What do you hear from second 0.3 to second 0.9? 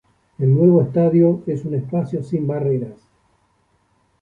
El nuevo